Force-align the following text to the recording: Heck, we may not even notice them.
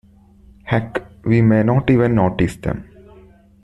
Heck, 0.63 1.05
we 1.25 1.43
may 1.43 1.61
not 1.61 1.91
even 1.91 2.15
notice 2.15 2.55
them. 2.55 2.87